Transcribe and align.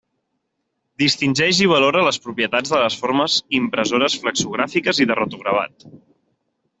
Distingeix 1.01 1.59
i 1.65 1.67
valora 1.73 2.01
les 2.07 2.17
propietats 2.23 2.73
de 2.75 2.79
les 2.85 2.97
formes 3.01 3.35
impressores 3.59 4.15
flexogràfiques 4.23 5.03
i 5.05 5.11
de 5.13 5.19
rotogravat. 5.21 5.87